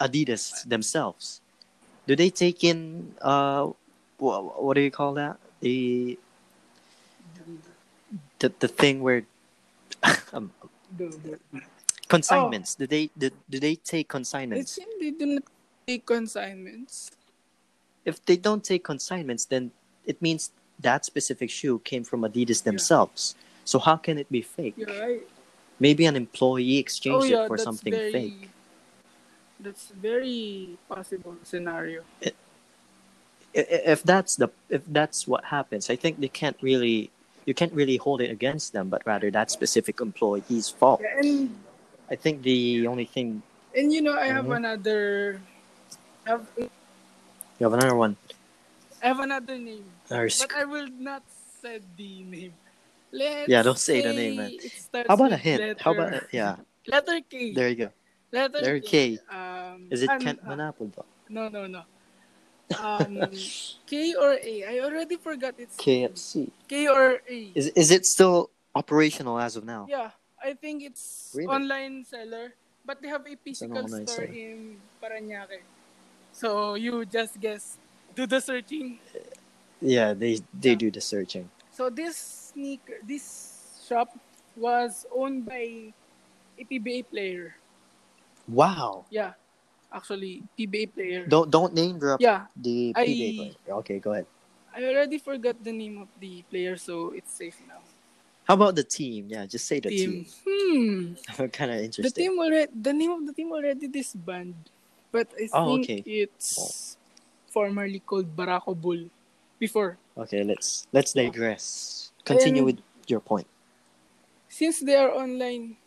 [0.00, 1.40] Adidas themselves?
[2.06, 3.70] Do they take in uh,
[4.18, 5.38] what, what do you call that?
[5.60, 6.18] The
[8.38, 9.24] the, the thing where
[10.32, 10.52] um,
[12.08, 12.74] consignments.
[12.74, 15.42] Do they do, do they take consignments it seems they do not
[15.86, 17.10] take consignments
[18.04, 19.72] If they don't take consignments, then
[20.04, 23.34] it means that specific shoe came from Adidas themselves.
[23.64, 24.74] So how can it be fake?
[24.76, 25.22] you're right
[25.78, 28.48] Maybe an employee exchanged oh yeah, it for something very, fake.
[29.58, 32.02] That's very possible scenario.
[33.56, 37.10] If that's the if that's what happens, I think they can't really
[37.46, 41.00] you can't really hold it against them, but rather that specific employee's fault.
[41.00, 41.64] Yeah, and
[42.10, 43.42] I think the only thing
[43.74, 44.60] and you know I have Mhm.
[44.60, 45.40] another
[46.26, 46.68] I have, you
[47.64, 48.16] have another one.
[49.00, 51.22] I have another name, Or but I will not
[51.62, 52.52] say the name.
[53.12, 54.52] Let's Yeah, don't say the name, man.
[55.08, 55.80] How about a hint?
[55.80, 56.56] How about a, yeah?
[56.86, 57.52] letter K?
[57.54, 57.90] There you go.
[58.36, 59.16] Letter Letter K.
[59.16, 59.34] K.
[59.34, 60.92] Um, Is it an- Kent uh, Manapul?
[61.28, 61.82] No, no, no.
[62.82, 63.22] Um,
[63.86, 64.54] K or A?
[64.66, 66.50] I already forgot it's KFC.
[66.66, 67.38] K or A.
[67.54, 69.86] Is is it still operational as of now?
[69.88, 70.10] Yeah,
[70.42, 71.46] I think it's Really?
[71.46, 74.34] online seller, but they have a physical online store seller.
[74.34, 75.62] in Paranaque.
[76.34, 77.78] So you just guess,
[78.18, 78.98] do the searching.
[79.78, 80.82] Yeah, they they Yeah.
[80.82, 81.46] do the searching.
[81.70, 84.10] So this sneaker, this shop
[84.58, 85.94] was owned by
[86.58, 87.54] a PBA player.
[88.48, 89.04] Wow.
[89.10, 89.32] Yeah,
[89.92, 91.26] actually PBA player.
[91.26, 93.76] Don't don't name drop Yeah, the I- PBA player.
[93.82, 94.26] Okay, go ahead.
[94.76, 97.80] I already forgot the name of the player, so it's safe now.
[98.44, 99.26] How about the team?
[99.32, 100.22] Yeah, just say the team.
[100.22, 101.16] team.
[101.26, 101.46] Hmm.
[101.56, 102.04] Kind of interesting.
[102.04, 102.70] The team already.
[102.70, 104.54] The name of the team already disbanded,
[105.10, 106.04] but I think Oh, okay.
[106.06, 106.96] it's
[107.50, 109.08] formerly called Barako Bull.
[109.58, 112.12] Before, Okay, let's let's digress.
[112.28, 112.78] Continue And- with
[113.08, 113.48] your point.
[114.52, 115.80] since they are online,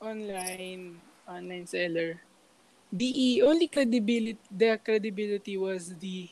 [0.00, 2.20] online, online seller,
[2.92, 6.28] the only credibility, their credibility was the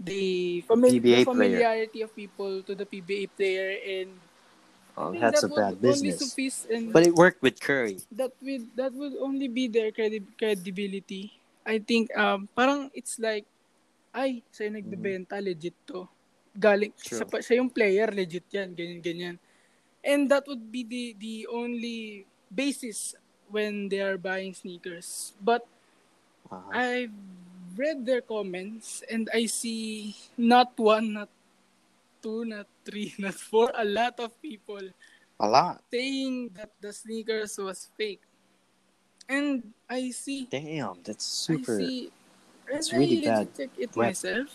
[0.00, 1.24] the, famili- the player.
[1.24, 4.10] familiarity of people to the PBA player, and
[4.96, 6.36] Oh, that's a that bad would only business.
[6.92, 7.98] But it worked with Curry.
[8.12, 11.32] that will that would only be their credi- credibility.
[11.66, 13.44] I think um parang it's like
[14.14, 16.06] ay siya yung nagbebenta legit to.
[16.54, 17.18] Galing True.
[17.18, 19.36] sa, siya yung player legit yan ganyan ganyan.
[20.04, 23.16] And that would be the the only basis
[23.50, 25.32] when they are buying sneakers.
[25.42, 25.66] But
[26.50, 26.70] Uh-huh.
[26.76, 27.16] I've
[27.74, 31.32] read their comments and I see not one, not
[32.22, 34.80] two, not three, not four, a lot of people
[35.40, 35.82] a lot.
[35.90, 38.22] saying that the sneakers was fake.
[39.28, 42.12] And I see, Damn, that's super I see,
[42.68, 44.48] it's I really legit bad check it myself.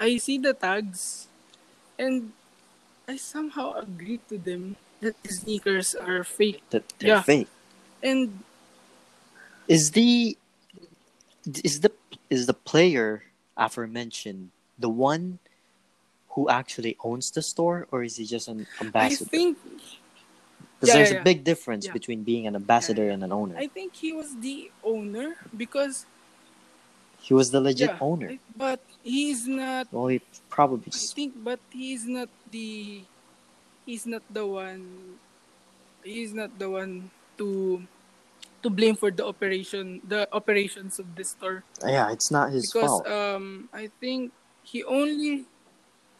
[0.00, 1.28] I see the tags,
[1.98, 2.32] and
[3.08, 6.64] I somehow agree to them that the sneakers are fake.
[6.70, 7.22] That they're Yeah.
[7.22, 7.48] fake.
[8.02, 8.44] And
[9.68, 10.36] Is the
[11.64, 11.92] is the
[12.30, 13.24] is the player
[13.56, 15.38] aforementioned the one
[16.34, 18.66] who actually owns the store, or is he just an
[18.98, 19.30] I ambassador?
[19.30, 19.58] think
[20.76, 21.92] Because Yeah, there's yeah, a big difference Yeah.
[21.92, 23.56] between being an ambassador and an owner.
[23.56, 26.06] I think he was the owner because
[27.18, 28.36] he was the legit owner.
[28.56, 33.02] But he's not Well, he probably I think, but he's not the
[33.86, 35.18] he's not the one
[36.04, 37.82] he's not the one to
[38.62, 41.62] to blame for the operation the operations of the store.
[41.84, 43.06] Yeah, it's not his because fault.
[43.06, 45.46] um I think he only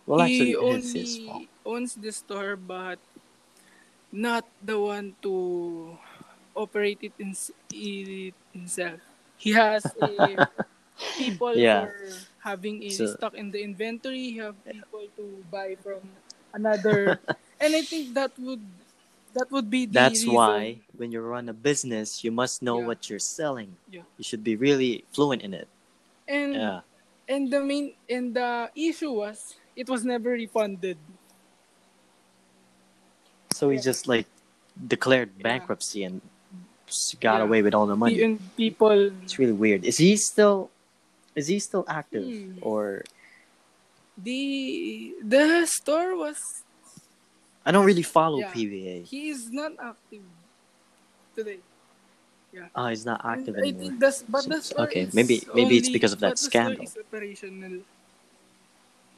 [0.07, 2.99] well, he actually, it is his only owns the store but
[4.13, 5.99] not the one to
[6.55, 7.35] operate it in,
[7.75, 9.01] it himself.
[9.37, 10.49] He has a
[11.19, 11.87] people Yeah.
[11.87, 11.93] for
[12.41, 14.39] having a So- stock in the inventory.
[14.39, 16.01] You have people to buy from
[16.55, 17.19] another.
[17.61, 18.61] And i think that would
[19.37, 20.35] that would be the That's reason.
[20.35, 22.87] why when you run a business, you must know Yeah.
[22.89, 23.77] what you're selling.
[23.93, 24.09] Yeah.
[24.17, 25.69] You should be really fluent in it.
[26.27, 26.81] and Yeah.
[27.31, 30.99] and the main and the issue was it was never refunded
[33.55, 33.83] So he Yeah.
[33.95, 34.27] just like
[34.77, 36.21] declared bankruptcy and
[37.21, 38.21] got away with all the money.
[38.23, 39.85] and people It's really weird.
[39.87, 40.71] Is he still
[41.39, 42.59] is he still active Hmm.
[42.63, 43.05] or
[44.19, 46.65] the the store was
[47.67, 48.53] I don't really follow Yeah.
[48.55, 49.05] PBA.
[49.05, 50.23] he is not active
[51.35, 51.59] today
[52.75, 53.99] Oh, he's not active And anymore.
[54.01, 56.87] that's but So- store okay, maybe- maybe it's because of that scandal.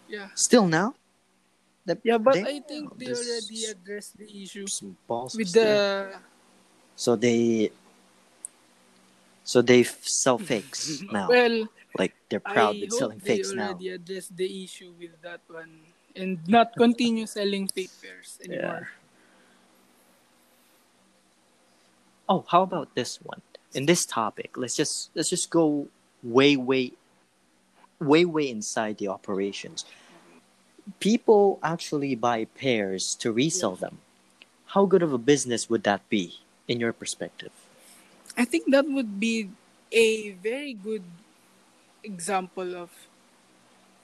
[0.08, 0.94] yeah Still now?
[1.86, 4.66] That- yeah but damn, I think oh, they already addressed the issue
[5.08, 5.70] of with the
[6.96, 7.70] So they
[9.44, 11.28] so they sell fakes now.
[11.28, 13.70] well like they're proud I with selling they fakes now.
[13.72, 15.78] already addressed the issue with that one
[16.16, 18.90] and not continue selling pairs anymore.
[22.28, 23.40] Oh, how about this one?
[23.72, 25.88] In this topic, let's just let's just go
[26.22, 26.92] way way
[28.00, 29.84] way way inside the operations.
[31.00, 33.98] People actually buy pairs to resell them.
[34.72, 37.52] How good of a business would that be in your perspective?
[38.36, 39.50] I think that would be
[39.92, 41.02] a very good
[42.04, 42.90] example of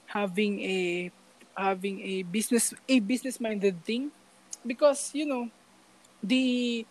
[0.07, 1.11] having a
[1.57, 4.11] having a business a business minded thing
[4.65, 5.49] because you know
[6.23, 6.85] the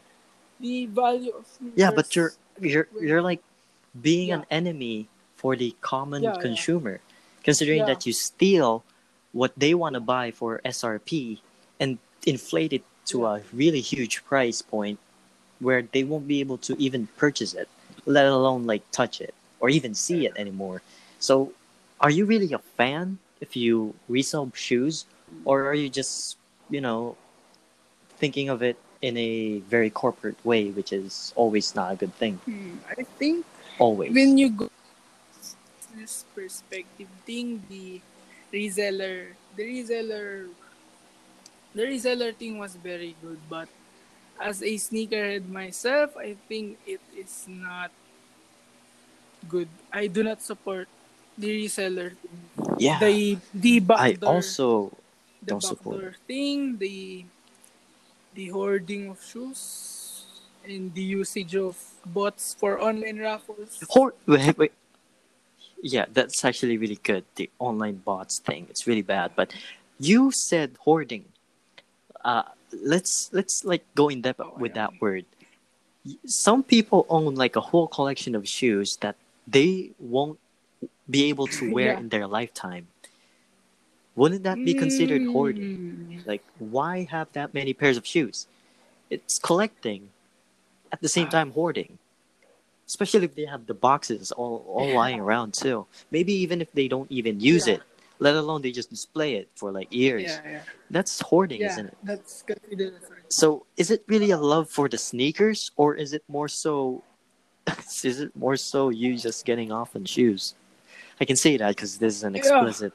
[0.61, 1.47] the value of.
[1.77, 3.43] Yeah, but you're you're you're like
[4.01, 4.43] being Yeah.
[4.43, 6.41] an enemy for the common Yeah, yeah.
[6.41, 7.01] consumer,
[7.43, 7.95] considering Yeah.
[7.95, 8.85] that you steal
[9.33, 11.41] what they want to buy for SRP
[11.81, 14.99] and inflate it to a really huge price point
[15.61, 17.69] where they won't be able to even purchase it,
[18.07, 20.83] let alone like touch it or even see it anymore.
[21.19, 21.53] So,
[22.01, 25.05] are you really a fan if you resell shoes,
[25.45, 26.41] or are you just
[26.73, 27.17] you know
[28.17, 32.41] thinking of it in a very corporate way, which is always not a good thing.
[32.49, 33.45] Hmm, I think
[33.77, 34.15] Always.
[34.15, 34.71] when you go
[35.95, 38.01] this perspective thing, the
[38.51, 40.49] reseller, the reseller,
[41.75, 43.69] the reseller thing was very good, but
[44.41, 47.91] as a sneakerhead myself, I think it is not
[49.47, 49.69] good.
[49.93, 50.89] I do not support
[51.39, 52.13] the reseller
[52.79, 52.99] yeah.
[52.99, 54.91] The the I also
[55.43, 57.25] the don't support thing, the
[58.35, 60.25] the hoarding of shoes,
[60.67, 61.77] and the usage of
[62.07, 63.83] bots for online raffles.
[63.89, 64.73] Hor- wait, wait.
[65.83, 67.25] Yeah, that's actually really good.
[67.37, 68.67] The online bots thing.
[68.71, 69.33] It's really bad.
[69.37, 69.55] But
[69.99, 71.27] you said hoarding.
[72.25, 75.27] Uh, let's let's like go in depth Oh, with that word.
[76.27, 79.17] Some people own like a whole collection of shoes that
[79.47, 80.39] they won't
[81.09, 82.01] be able to wear Yeah.
[82.01, 82.89] in their lifetime.
[84.17, 86.23] Wouldn't that be considered hoarding?
[86.23, 86.27] Mm.
[86.27, 88.47] Like, why have that many pairs of shoes?
[89.11, 90.11] It's collecting,
[90.93, 91.99] at the same time hoarding.
[92.87, 95.87] Especially if they have the boxes all, all lying around too.
[96.11, 97.75] Maybe even if they don't even use Yeah.
[97.75, 97.83] it,
[98.21, 100.23] let alone they just display it for like years.
[100.23, 101.73] Yeah, yeah, That's hoarding, yeah.
[101.73, 101.97] isn't it?
[102.05, 103.25] That's considered hoarding.
[103.29, 107.03] So, is it really a love for the sneakers, or is it more so?
[108.05, 110.55] is it more so you just getting off on shoes?
[111.21, 112.41] I can say that because this is an Yeah.
[112.41, 112.93] explicit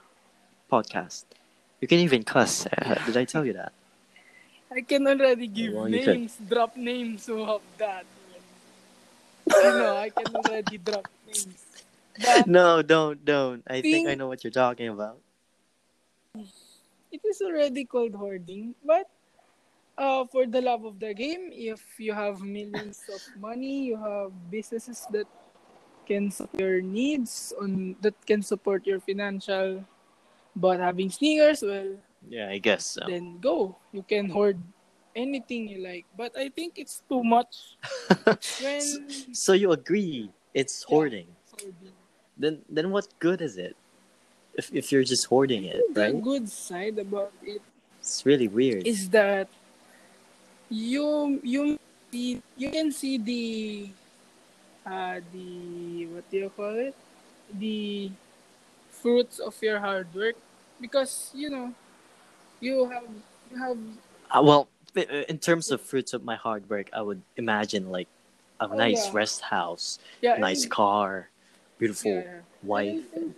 [0.72, 1.26] podcast.
[1.82, 2.66] You can even cuss.
[2.68, 3.72] Uh, Did I tell you that?
[4.72, 8.06] I can already give Well, names, drop names have that.
[9.50, 11.66] I know, I can already drop names.
[12.22, 13.64] But No, don't, don't.
[13.68, 15.20] I think I know what you're talking about.
[17.12, 18.76] it is already called hoarding.
[18.86, 19.10] But
[19.98, 24.32] uh, for the love of the game, if you have millions of money, you have
[24.52, 25.28] businesses that
[26.10, 29.86] can support your needs on that can support your financial.
[30.58, 31.94] But having sneakers, well,
[32.28, 33.06] Yeah, I guess so.
[33.08, 33.78] then go.
[33.94, 34.58] You can hoard
[35.16, 36.06] anything you like.
[36.18, 37.78] But I think it's too much
[38.62, 38.82] when
[39.32, 41.30] so you agree it's hoarding?
[41.54, 41.96] hoarding.
[42.38, 43.76] Then, then what good is it?
[44.58, 46.18] If if you're just hoarding it, The right?
[46.20, 47.62] good side about it
[48.02, 48.84] It's really weird.
[48.88, 49.48] is that
[50.70, 51.78] you you
[52.12, 53.90] you can see the
[54.86, 56.96] uh the what do you call it?
[57.54, 58.12] The
[58.90, 60.36] fruits of your hard work.
[60.82, 61.74] Because you know
[62.62, 63.04] you have
[63.52, 63.78] you have
[64.32, 64.70] Uh, well,
[65.28, 68.08] in terms of fruits of my hard work, I would imagine like
[68.62, 69.16] a Oh, nice yeah.
[69.18, 71.30] rest house, yeah nice and- car,
[71.80, 73.34] beautiful yeah, wife, and-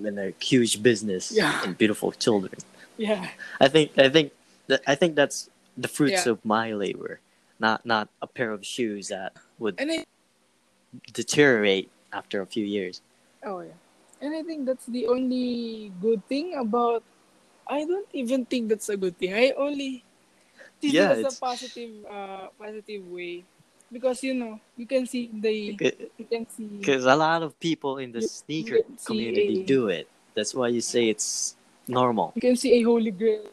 [0.00, 2.56] and a huge business and beautiful children.
[2.96, 3.28] yeah.
[3.60, 4.32] I think I think
[4.68, 7.20] that I think that's the fruits of my labor,
[7.58, 9.76] not not a pair of shoes that would
[11.12, 13.02] deteriorate after a few years.
[13.46, 13.76] oh yeah
[14.20, 17.02] and I think that's the only good thing about
[17.64, 20.04] I don't even think that's a good thing I only
[20.82, 23.44] see Yeah, it's- a positive uh positive way
[23.92, 25.52] because you know you can see the
[26.20, 30.06] you can see Because a lot of people in the sneaker community a- do it.
[30.34, 31.56] That's why you say it's
[31.88, 32.32] normal.
[32.36, 33.50] you can see a holy grail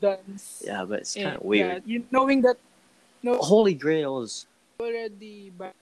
[0.00, 1.82] dance Yeah, but it's kind of weird.
[1.84, 2.56] yeah, you knowing that
[3.22, 4.46] no Holy grails.
[4.80, 5.74] already but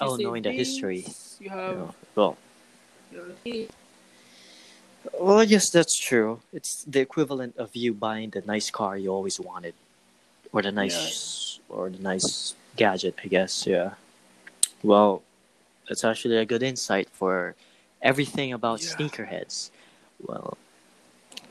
[0.00, 1.06] Oh, knowing the history.
[1.40, 2.36] you You have know, well,
[5.18, 6.40] well, yes, that's true.
[6.52, 9.74] It's the equivalent of you buying the nice car you always wanted,
[10.52, 13.14] or the nice, or the nice gadget.
[13.24, 13.66] I guess.
[13.66, 13.94] Yeah.
[14.82, 15.22] Well,
[15.88, 17.54] that's actually a good insight for
[18.02, 18.94] everything about Yeah.
[18.94, 19.70] sneakerheads.
[20.22, 20.58] Well,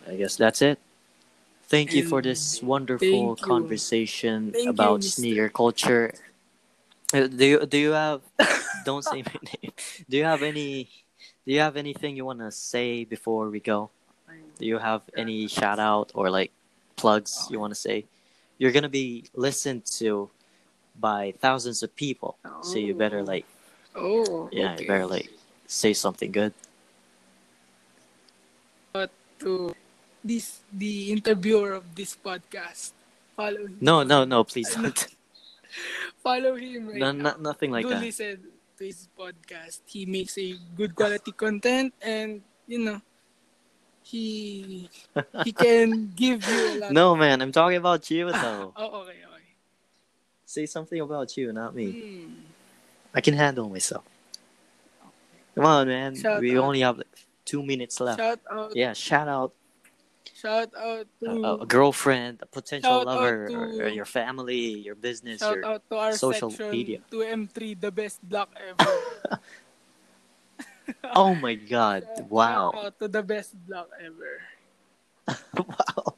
[0.08, 0.80] I guess that's it.
[1.68, 5.12] Thank you for this wonderful conversation you, about Mr.
[5.22, 6.14] sneaker culture.
[7.14, 8.22] Uh, do you do you have?
[8.84, 9.72] don't say my name.
[10.10, 10.90] Do you have any?
[11.46, 13.90] Do you have anything you want to say before we go?
[14.60, 16.52] Do you have any shout out or like
[16.98, 18.06] plugs you want to say?
[18.58, 20.30] You're gonna be listened to
[21.00, 23.32] by thousands of people, so you better Oh.
[23.32, 23.46] like
[23.96, 24.84] oh yeah, okay.
[24.84, 25.30] you better like
[25.68, 26.52] say something good.
[28.92, 29.72] But to
[30.26, 32.92] this the interviewer of this podcast
[33.38, 35.08] follow him No, no, no, please don't.
[36.28, 38.04] Follow him right no, nothing like do that.
[38.04, 38.36] listen
[38.78, 39.82] to his podcast.
[39.86, 43.02] He makes a good quality content, and you know,
[44.04, 44.90] he
[45.44, 46.92] he can give you a lot.
[46.92, 48.74] No, man, I'm talking about you though.
[48.76, 49.50] Oh, okay, okay.
[50.46, 51.92] Say something about you, not me.
[51.92, 52.34] Hmm.
[53.14, 54.06] I can handle myself.
[55.56, 56.16] Come on, man.
[56.16, 56.64] Shout we out.
[56.64, 58.20] only have like two minutes left.
[58.20, 59.54] Shout out, yeah, shout out
[60.38, 64.06] shout out a, to, a- a girlfriend, a potential Shout lover, to- or, or your
[64.06, 67.00] family, your business, shout your out to our social section, media.
[67.12, 69.40] to M3, the best block ever.
[71.04, 72.04] Oh my god.
[72.16, 72.72] Shout Wow.
[72.76, 74.40] out to the best block ever.
[75.58, 76.16] wow.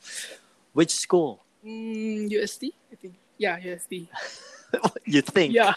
[0.74, 1.42] Which school?
[1.66, 3.16] Mm, UST, I think.
[3.38, 4.06] Yeah, UST.
[5.06, 5.54] you think?
[5.54, 5.74] Yeah.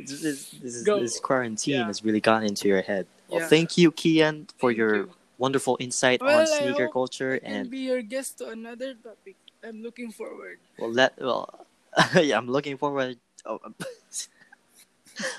[0.00, 1.86] This, this, this, this quarantine Yeah.
[1.86, 3.06] has really gotten into your head.
[3.28, 3.48] Well, Yeah.
[3.48, 5.10] thank you, Kian, for Thank your you.
[5.38, 9.36] Wonderful insight Well, on sneaker culture and be your guest to another topic.
[9.64, 10.58] I'm looking forward.
[10.78, 11.66] well let well
[12.14, 13.58] yeah i'm looking forward oh,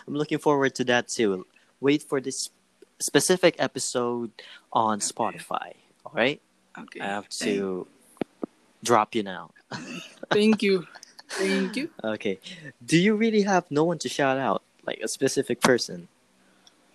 [0.08, 1.46] i'm looking forward to that too
[1.80, 2.50] wait for this
[3.00, 4.32] specific episode
[4.74, 5.72] on spotify
[6.06, 6.42] all right
[6.78, 7.00] Okay.
[7.02, 7.88] i have to
[8.84, 9.52] drop you now
[10.32, 10.88] Thank you.
[11.30, 11.90] Thank you.
[12.04, 12.40] okay
[12.84, 16.08] do you really have no one to shout out like a specific person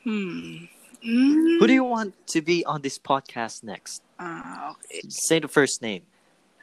[0.05, 0.69] Hmm.
[1.05, 1.59] Mm.
[1.61, 5.03] who do you want to be on this podcast next Ah, okay.
[5.09, 6.03] say the first name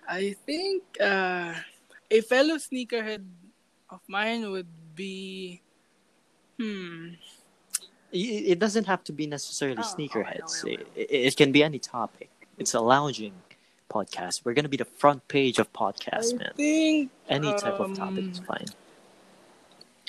[0.10, 1.54] I think uh,
[2.10, 3.24] a fellow sneakerhead
[3.90, 5.62] of mine would be.
[6.60, 7.16] Hmm.
[8.12, 10.66] it doesn't have to be necessarily Oh, sneakerheads.
[10.66, 12.30] okay, okay, It, it can be any topic.
[12.58, 13.34] It's a lounging
[13.90, 14.42] podcast.
[14.44, 16.52] We're gonna be the front page of podcast, I man.
[16.58, 18.68] think Any type of topic is um, fine.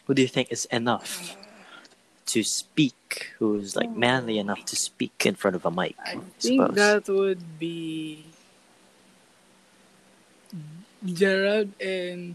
[0.06, 1.36] Who do you think is enough
[2.26, 3.32] to speak?
[3.38, 5.96] Who's like manly enough to speak in front of a mic?
[5.98, 6.74] I I think suppose.
[6.76, 8.24] that would be
[11.04, 12.34] Gerald and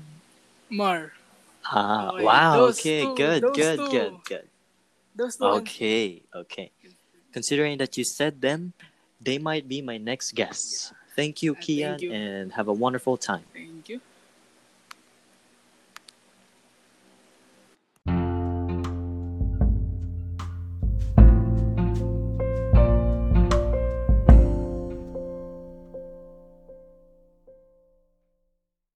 [0.70, 1.14] Mar.
[1.66, 2.58] Ah, Okay, wow.
[2.58, 3.90] those Okay, two, good, good, two.
[3.90, 4.48] good, good.
[5.42, 6.72] Okay, okay.
[7.34, 8.74] Considering that you said them,
[9.20, 10.94] they might be my next guests.
[11.16, 12.12] Thank you, Uh, thank Kian, you.
[12.12, 13.46] and have a wonderful time.
[13.54, 14.02] Thank you.